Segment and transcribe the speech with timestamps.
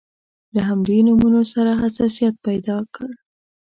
[0.55, 3.09] له همدې نومونو سره حساسیت پیدا کړ.